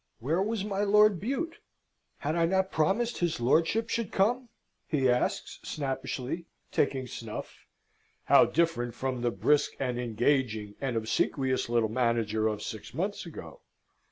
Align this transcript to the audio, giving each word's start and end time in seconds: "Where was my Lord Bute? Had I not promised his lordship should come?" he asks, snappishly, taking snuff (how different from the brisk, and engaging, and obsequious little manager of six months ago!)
"Where 0.17 0.41
was 0.41 0.65
my 0.65 0.81
Lord 0.83 1.19
Bute? 1.21 1.59
Had 2.17 2.35
I 2.35 2.47
not 2.47 2.71
promised 2.71 3.19
his 3.19 3.39
lordship 3.39 3.87
should 3.91 4.11
come?" 4.11 4.49
he 4.87 5.07
asks, 5.07 5.59
snappishly, 5.61 6.47
taking 6.71 7.05
snuff 7.05 7.67
(how 8.23 8.45
different 8.45 8.95
from 8.95 9.21
the 9.21 9.29
brisk, 9.29 9.73
and 9.79 9.99
engaging, 9.99 10.73
and 10.81 10.97
obsequious 10.97 11.69
little 11.69 11.87
manager 11.89 12.47
of 12.47 12.63
six 12.63 12.95
months 12.95 13.27
ago!) 13.27 13.61